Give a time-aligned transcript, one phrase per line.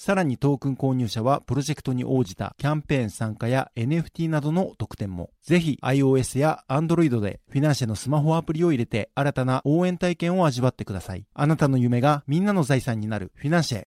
[0.00, 5.30] さらにトークン購入者はプロジェクトに応じたキャンペーン参加や NFT などの特典も。
[5.42, 11.26] ぜひ iOS や Android でフィナンシェのスマホアプリを入れて新たな応援体験を味わってください。
[11.34, 13.86] あなたの夢がみんなの財産になるフィナンシェ。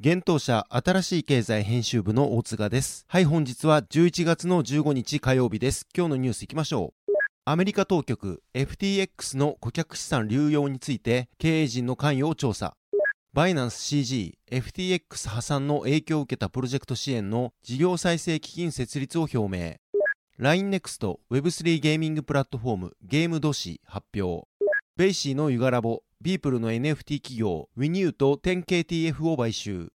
[0.00, 3.04] 現当社新しい経済編集部の大塚です。
[3.06, 5.86] はい、本日は11月の15日火曜日です。
[5.96, 7.12] 今日のニュースいきましょう。
[7.44, 12.74] アメリカ当局 FTX の顧客資産流用について経営陣の関与を調査。
[13.34, 19.76] バイナンス CG、FTX 破産の影響を受けたプロジェクト支援の事業再生基金設立を表明。
[20.38, 24.46] LINENEXT Web3 ゲーミングプラットフォームゲームドシ発表。
[24.98, 29.94] ベイシーのユガラボ、ビープルの NFT 企業、ウィニューと 10KTF を買収。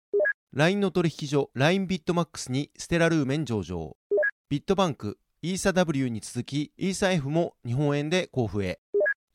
[0.55, 3.95] LINE の取引所、LINE ビットマックスにステラルーメン上場。
[4.49, 8.80] ビットバンク、イーサ W に続き、イーサ F も日本円で交付へ。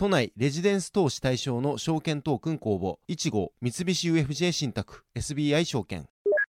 [0.02, 6.08] 都内レジデンス投資対象の証券トークン公募、1号、三菱 UFJ 信託、SBI 証券。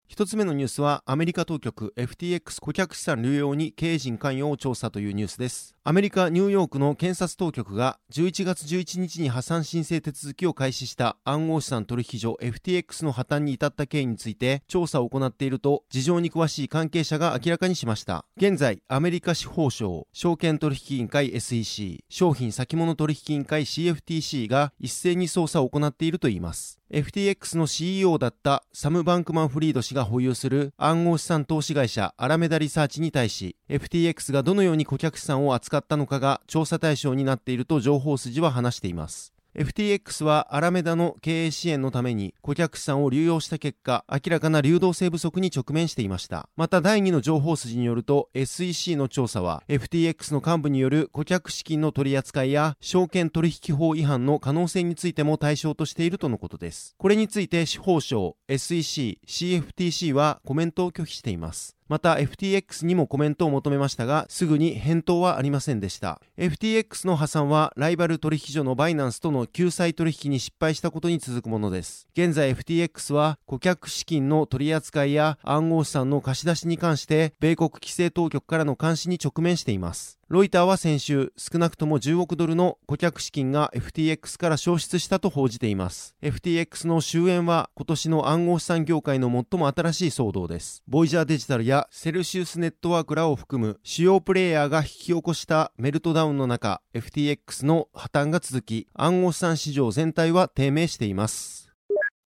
[0.07, 5.74] 一つ目のニュースは、アメリカ当局 FTX 顧客資産流用に経営陣関与を調査というニュースです。
[5.87, 18.25] アメリカ・ニューヨークの検察当局が11月11日に破産申請手続きを開始した暗号資産取引所 FTX の破綻に至った経緯について調査を行っていると事情に詳しい関係者が明らかにしました。
[18.35, 26.79] 現在、アメリカ司法省、証券取引委員会 SEC、商品先物取引委員会 CFTC が一斉に捜査を行っているといいます。
[26.91, 46.49] FTX の CEO だったサム・バンクマン・フリード氏が保有する暗号資産投資会社アラメダリサーチに対し FTX がどのように顧客資産を扱ったのかが調査対象になっていると情報筋は話しています FTX はアラメダの経営支援のために顧客資産を流用した結果、明らかな流動性不足に直面していました。
[46.57, 56.93] また第2の情報筋によると、SEC の調査は FTX の幹部による顧客資金の取り扱いや証券取引法違反の可能性についても対象としているとのことです。
[56.97, 61.77] これについて司法省、SEC、CFTC はコメントを拒否しています。
[61.87, 66.19] また FTX にもコメントを求めましたが、すぐに返答はありませんでした。
[66.37, 72.07] FTX の破産はライバル取引所のバイナンスとの救済取引に失敗したことに続くものです。
[72.13, 80.19] 現在 FTX は顧客資金の取り扱いや暗号資産の貸し出しに関して、米国規制当局からの監視に直面しています。
[80.27, 86.15] ロイターは先週、少なくとも10億ドルの顧客資金が FTX から消失したと報じています。
[86.23, 90.81] FTX の終焉は今年の暗号資産業界の最も新しい騒動です。
[90.87, 101.71] ボイジャーデジタルやセルシウスネットワークらを含む主要プレイヤーが引き起こしたメルトダウンの中、FTX の破綻が続き、暗号資産市場全体は低迷しています。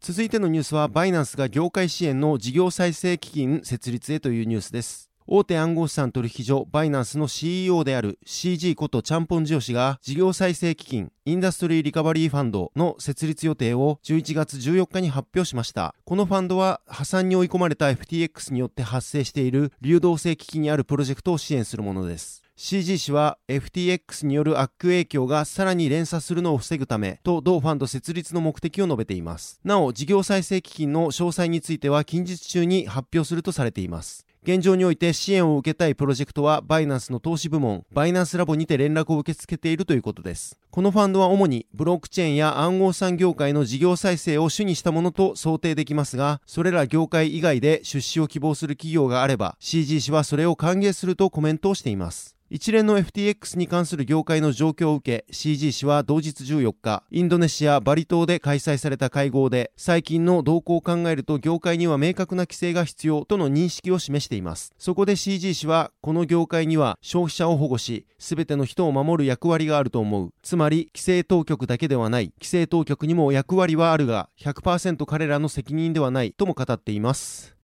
[0.00, 5.07] 続いてのニュースは、バイナンスが業界支援の事業再生基金設立へというニュースです。
[5.30, 15.94] 大手暗号資産取引所バイナンスの CEO である CG ことチャンポンジオ氏が事業再生基金インダストリーリカバリーファンドの設立予定を11月14日に発表しました。
[16.06, 22.42] このファンドは破産に追い込まれた FTX によって発生している流動性危機にあるプロジェクトを支援するものです。
[22.56, 29.60] CG 氏は FTX による悪影響がさらに連鎖するのを防ぐためと同ファンド設立の目的を述べています。
[29.62, 34.24] なお、事業再生基金の詳細については近日中に発表するとされています。
[34.42, 40.58] 現状において支援を受けたいプロジェクトはバイナンスの投資部門バイナンスラボにて連絡を受け付けているということです。
[40.70, 52.37] このファンドは主にブロックチェーンや暗号産業界の事業再生を主にしたものと想定できますがそれら業界以外で出資を希望する企業があれば CG 氏はそれを歓迎するとコメントをしています。
[52.50, 64.72] 一連の FTX に関する業界の状況を受け CG 氏は同日14日インドネシア・バリ島で開催された会合で最近の動向を考えると業界には明確な規制が必要との認識を示しています。
[64.78, 70.32] そこで CG 氏はこの業界には消費者を保護し全ての人を守る役割があると思う。
[70.42, 72.32] つまり規制当局だけではない。
[72.38, 77.57] 規制当局にも役割はあるが100%彼らの責任ではないとも語っています。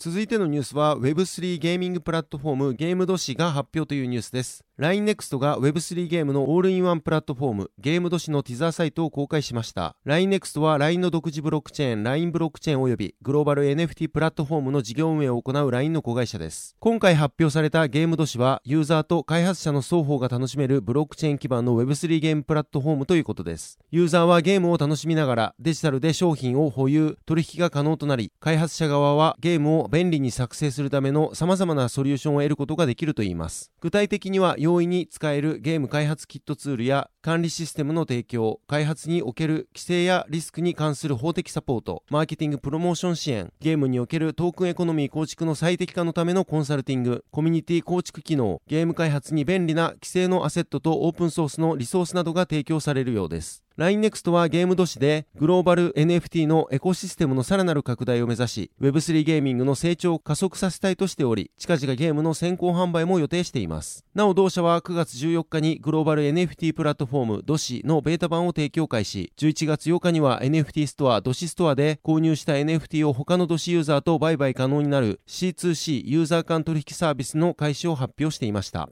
[0.00, 4.64] 続いてのニュースは Web3 ゲーミングプラットフォームゲームドシが発表というニュースです。
[4.80, 9.94] LINENEXT が Web3 ゲームのオールインワンプラットフォームゲームドシのティザーサイトを公開しました。
[10.06, 16.76] LINENEXT は LINE の独自ブロックチェーン LINE ブロックチェーン及びグローバル NFT プラットフォームの事業運営を行う LINE の子会社です。
[16.80, 23.78] 今回発表されたゲームドシはユーザーと開発者の双方が楽しめるブロックチェーン基盤の Web3 ゲームプラットフォームということです。
[23.90, 33.70] ユーザーはゲームを楽しみながらデジタルで商品を保有取引が可能となり開発者側はゲームを便利に作成するための様々なソリューションを得ることができるといいます。
[33.82, 53.64] 具体的には容易に使えるゲーム開発キットツールや管理システムの提供、開発における規制やリスクに関する法的サポート、マーケティングプロモーション支援、ゲームにおけるトークンエコノミー構築の最適化のためのコンサルティング、コミュニティ構築機能、ゲーム開発に便利な既成のアセットとオープンソースのリソースなどが提供されるようです。
[53.80, 67.09] LINENEXT は GAME DOSI でグローバル NFT のエコシステムのさらなる拡大を目指し Web3 ゲーミングの成長を加速させたいとしており近々ゲームの先行販売も予定していますなお同社は9月14日にグローバル NFT プラットフォ
[67.44, 69.32] ドシのベータ版を提供開始。
[69.36, 78.88] 11月8日には NFT ストアドシストアで購入した NFT を他のドシユーザーと売買可能になる C2C ユーザー間取引サービスの開始を発表していました。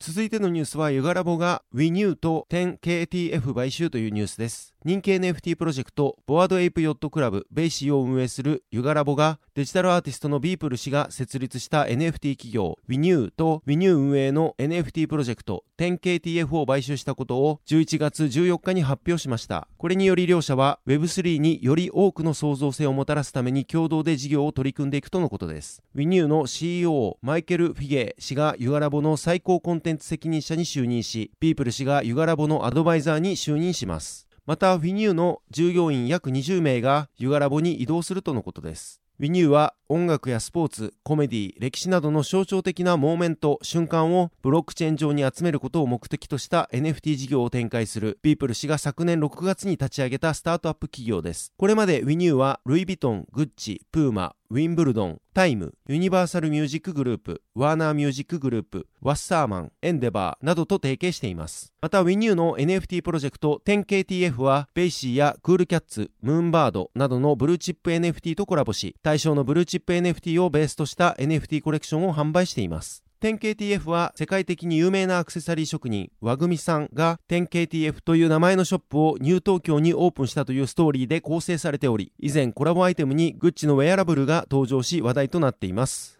[0.00, 4.73] 続いてのニュースはユガラボが WeNew と 10KTF 買収というニュースです。
[4.84, 19.68] 人気 NFT プロジェクト、ボワードエイプヨットクラブ、ベイシーを運営するユガラボが、デジタルアーティストのビープル氏が設立した NFT 企業、WeNew と WeNew 運営の NFT プロジェクト、10KTF を買収したことを11月14日に発表しました。
[19.78, 25.82] これにより両社は Web3 により多くの創造性をもたらすために共同で事業を取り組んでいくとのことです。
[25.96, 34.28] WeNew の CEO、マイケル・フィゲー氏がユガラボの最高コンテンツ責任者に就任し、ビープル氏がユガラボのアドバイザーに就任します。
[34.46, 39.00] また、ウィニューの従業員約20名がユガラボに異動するとのことです。
[39.18, 51.52] ウィニューは音楽やスポーツ、コメディ、歴史などの象徴的なモーメント、瞬間をブロックチェーン上に集めることを目的とした NFT 事業を展開するビープル氏が昨年6月に立ち上げたスタートアップ企業です。
[51.56, 61.72] これまでウィニューはルイ・ヴィトン、グッチ、プーマ、ウィンブルドン、タイム、ユニバーサルミュージックグループ、ワーナーミュージックグループ、ワッサーマン、エンデバーなどと提携しています。
[61.80, 73.04] また、ウィニューの NFT プロジェクト 10KTF は、ベイシーやクールキャッツ、ムーンバードなどのブルーチップ NFT とコラボし、対象のブルーチップ NFT をベースとした NFT コレクションを販売しています。
[73.24, 86.18] 10KTF は世界的に有名なアクセサリー職人和組さんが 10KTF という名前のショップをニュー東京にオープンしたというストーリーで構成されており以前コラボアイテムにグッチのウェアラブルが登場し話題となっています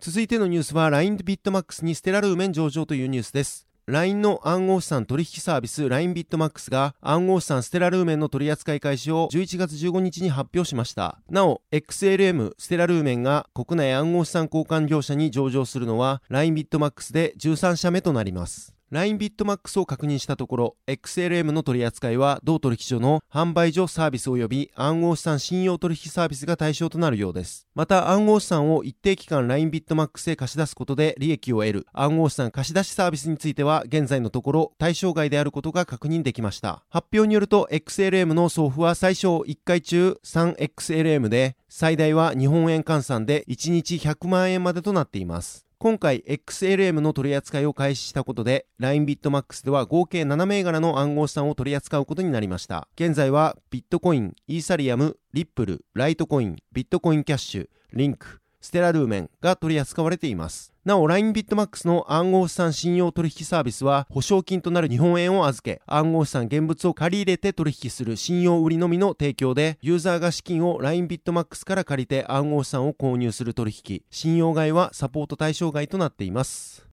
[0.00, 11.18] 続いてのニュースは LINE ビットマックスにステラルーメン上場というニュースです LINE の暗号資産取引サービス LINE ビットマックスが暗号資産ステラルーメンの取り扱い開始を11月15日に発表しました。
[11.28, 18.79] なお、XLM ステラルーメンが国内暗号資産交換業者に上場するのは LINE ビットマックスで13社目となります。
[18.92, 27.68] LINE ビットマックスを確認したところ、XLM の取り扱いは同取引所の販売所サービス及び暗号資産信用取引サービスが対象となるようです。
[27.76, 36.82] また暗号資産を一定期間 LINE ビットマックスへ貸し出すことで利益を得る暗号資産貸し出しサービスについては現在のところ対象外であることが確認できました。
[36.88, 45.69] 発表によると XLM の送付は最小1回中 3XLM で最大は日本円換算で1日100万円までとなっています。
[45.82, 52.86] 今回 XLM の取り扱いを開始したことで LINE ビットマックスでは合計7銘柄の暗号資産を取り扱うことになりました。
[52.96, 60.72] 現在はビットコイン、イーサリアム、リップル、ライトコイン、ビットコインキャッシュ、リンク、ステラルーメンが取り扱われています。
[60.84, 76.90] なお、LINE ビットマックスの暗号資産信用取引サービスは、保証金となる日本円を預け、暗号資産現物を借り入れて取引する信用売りのみの提供で、ユーザーが資金を LINE ビットマックスから借りて暗号資産を購入する取引、信用買いはサポート対象外となっています。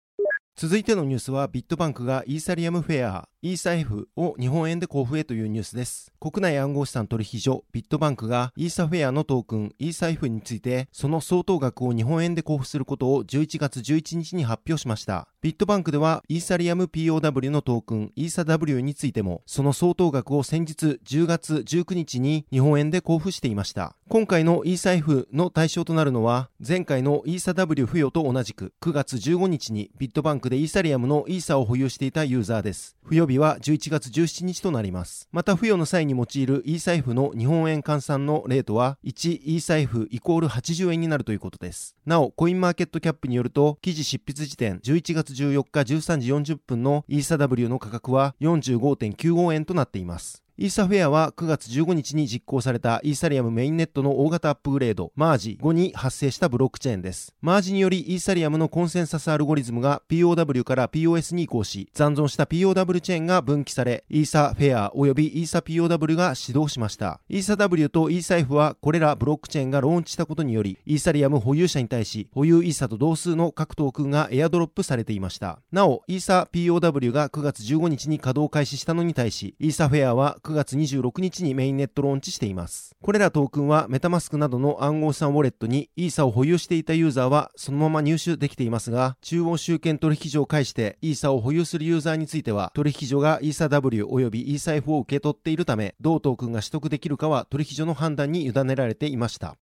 [0.60, 6.12] 続いてのニュースはビットバンクがイーサリアムフェアイーサ F を日本円で交付へというニュースです。
[6.20, 15.28] 国内暗号資産取引所ビットバンクがイーサフェアのトークンイーサ F についてその相当額を日本円で交付することを11月11日に発表しました。
[15.44, 23.96] ビットバンクではイーサリアム POW のトークンイーサ W についてもその相当額を先日10月19日に日本円で交付していました。
[24.10, 32.96] 今回のイーサ F の対象となるのは前回のイーサ W 付与と同じく9月15日にビットバンクでイーサリアムのイーサを保有していたユーザーです。
[33.04, 35.28] 付与は11月17日となります。
[35.32, 41.96] また付与の際に用いるイーサイフの日本円換算のレートは1イーサイフイコール80円になるということです。
[42.06, 50.47] なお、コインマーケットキャップによると、記事執筆時点11月14日13時40分の ESAW の価格は45.95円となっています。
[50.60, 57.36] イーサフェアは9月15日に実行されたイーサリアムメインネットの大型アップグレード、マージ5に発生したブロックチェーンです。
[57.42, 67.22] マージによりイーサリアムのコンセンサスアルゴリズムが POW から POS に移行し、残存した POW チェーンが分岐され、イーサフェア及びイーサ POW が始動しました。
[67.30, 75.60] イーサ W とイーサ F はこれらブロックチェーンがローンチしたことにより、イーサリアム保有者に対し、保有イーサと同数の各トークンがエアドロップされていました。
[75.72, 82.96] なお、イーサ POW が9月15日に稼働開始したのに対し、イーサフェアは9月26日にメインネットローンチしています。
[83.02, 99.58] これらトークンはメタマスクなどの暗号資産ウォレットにイーサを保有していたユーザーはそのまま入手できていますが、中央集権取引所を介してイーサを保有するユーザーについては、取引所がイーサ W およびイーサ F を受け取っているため、同トークンが取得できるかは取引所の判断に委ねられていました。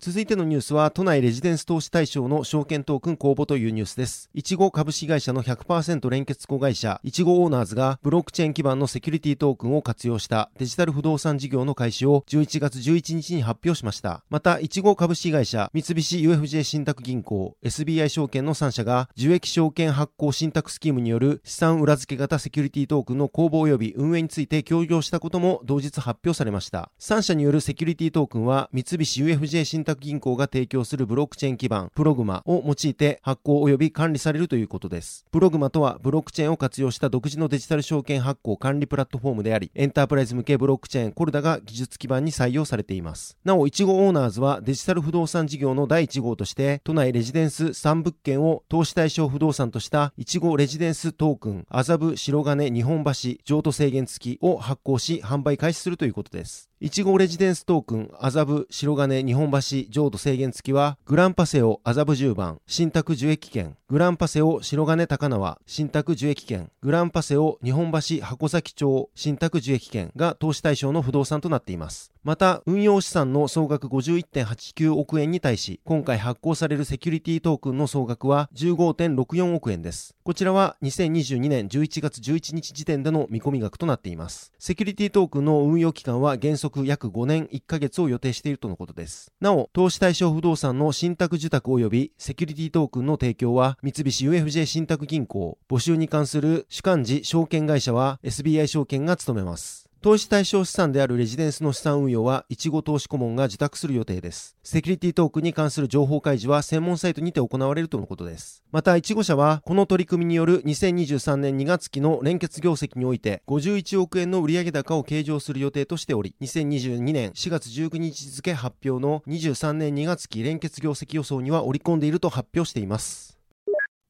[0.00, 4.30] 続いてのニュースは、都内レジデンス投資対象の証券トークン公募というニュースです。
[4.32, 14.22] いちご株式会社の100%連結子会社、いちごオーナーズが、ブロックチェーン基盤のセキュリティトークンを活用したデジタル不動産事業の開始を11月11日に発表しました。
[14.30, 26.92] また、いちご株式会社、三菱 UFJ 信託銀行、SBI 証券の3社が、受益証券発行信託スキームによる資産裏付け型セキュリティトークンの公募及び運営について協業したことも同日発表されました。
[27.00, 35.24] 3社によるセキュリティトークンは、三菱 UFJ 信託銀行が提供するブロックチェーン基盤、プログマを用いて発行及び管理されるということです。
[35.30, 43.36] プログマとは、ブロックチェーンを活用した独自のデジタル証券発行管理プラットフォームであり、エンタープライズ向けブロックチェーンコルダが技術基盤に採用されています。
[43.44, 53.12] なお、いちごオーナーズはデジタル不動産事業の第1号として、都内レジデンス3物件を投資対象不動産としたいちごレジデンストークン、麻布白金日本橋
[53.44, 56.67] 譲渡制限付きを発行し販売開始するということです。
[56.80, 72.12] 1号レジデンストークン、麻布、白金、日本橋、浄土制限付きは、グランパセオ、麻布10番、新宅受益券、グランパセオ、白金高輪、新宅受益券、グランパセオ、日本橋、箱崎町、新宅受益券が投資対象の不動産となっています。
[72.22, 80.14] また、運用資産の総額51.89億円に対し、今回発行されるセキュリティトークンの総額は15.64億円です。
[80.22, 84.52] こちらは2022年11月11日時点での見込み額となっています。
[84.58, 89.32] セキュリティトークンの運用期間は原則約5年1ヶ月を予定しているとのことです。
[89.40, 99.87] なお、投資対象不動産の信託受託及びセキュリティトークンの提供は、三菱 UFJ 信託銀行、募集に関する主幹事証券会社は SBI 証券が務めます。
[100.08, 104.56] 投資対象資産であるレジデンスの資産運用は、いちご投資顧問が受託する予定です。
[104.62, 108.64] セキュリティトークンに関する情報開示は専門サイトにて行われるとのことです。
[108.72, 123.37] また、いちご社は、この取り組みによる2023年2月期の連結業績において、51億円の売上高を計上する予定としており、2022年4月19日付発表の23年2月期連結業績予想には織り込んでいると発表しています。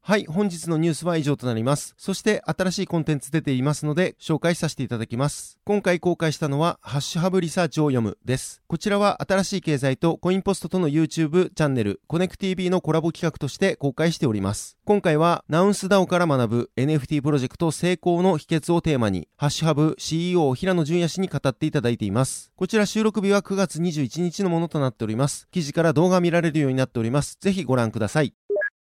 [0.09, 1.95] はい、本日のニュースは以上となります。
[1.99, 5.59] そして新しいコンテンツ出ていますので紹介させていただきます。
[5.67, 8.62] 今回公開したのはハッシュハブリサーチを読むです。
[8.69, 14.79] こちらは新しい経済とコインポストとの YouTube チャンネルコネク TV のコラボ企画として公開しております。
[14.87, 22.50] 今回はナウンスダオから学ぶ NFT プロジェクト成功の秘訣をテーマにハッシュハブ CEO 平野淳也氏に語っていただいています。
[22.57, 25.49] こちら収録日は9月21日のものとなっております。
[25.50, 27.37] 記事から動画見られるようになっております。
[27.43, 28.33] ぜひご覧ください。